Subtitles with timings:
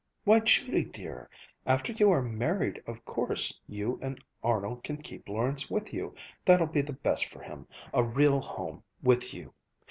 [0.23, 1.29] "Why, Judy dear,
[1.63, 6.15] after you are married of course you and Arnold can keep Lawrence with you.
[6.43, 9.53] That'll be the best for him, a real home, with you.